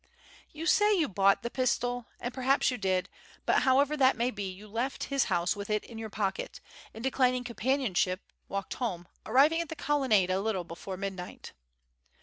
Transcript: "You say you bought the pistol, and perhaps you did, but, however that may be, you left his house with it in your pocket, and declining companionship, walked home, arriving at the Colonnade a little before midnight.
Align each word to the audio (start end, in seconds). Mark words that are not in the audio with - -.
"You 0.51 0.65
say 0.65 0.97
you 0.97 1.07
bought 1.07 1.43
the 1.43 1.51
pistol, 1.51 2.07
and 2.19 2.33
perhaps 2.33 2.71
you 2.71 2.77
did, 2.79 3.07
but, 3.45 3.61
however 3.61 3.95
that 3.95 4.17
may 4.17 4.31
be, 4.31 4.49
you 4.49 4.67
left 4.67 5.03
his 5.13 5.25
house 5.25 5.55
with 5.55 5.69
it 5.69 5.83
in 5.83 5.99
your 5.99 6.09
pocket, 6.09 6.59
and 6.91 7.03
declining 7.03 7.43
companionship, 7.43 8.19
walked 8.49 8.73
home, 8.73 9.07
arriving 9.27 9.61
at 9.61 9.69
the 9.69 9.75
Colonnade 9.75 10.31
a 10.31 10.41
little 10.41 10.63
before 10.63 10.97
midnight. 10.97 11.53